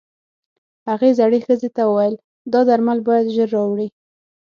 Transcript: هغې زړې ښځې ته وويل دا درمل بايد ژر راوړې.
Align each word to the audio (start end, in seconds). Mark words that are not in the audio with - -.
هغې 0.89 1.09
زړې 1.19 1.39
ښځې 1.45 1.69
ته 1.75 1.81
وويل 1.87 2.15
دا 2.53 2.59
درمل 2.69 2.99
بايد 3.07 3.25
ژر 3.35 3.49
راوړې. 3.55 3.87